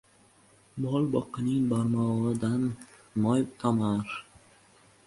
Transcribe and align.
Mol 0.85 1.05
boqqanning 1.15 1.67
barmog'idan 1.73 2.61
moy 3.21 3.41
tomar. 3.59 4.21